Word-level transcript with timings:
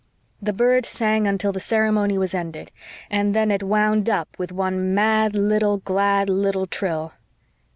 The 0.41 0.51
bird 0.51 0.87
sang 0.87 1.27
until 1.27 1.51
the 1.51 1.59
ceremony 1.59 2.17
was 2.17 2.33
ended 2.33 2.71
and 3.11 3.35
then 3.35 3.51
it 3.51 3.61
wound 3.61 4.09
up 4.09 4.29
with 4.39 4.51
one 4.51 4.95
mad 4.95 5.35
little, 5.35 5.77
glad 5.77 6.27
little 6.27 6.65
trill. 6.65 7.13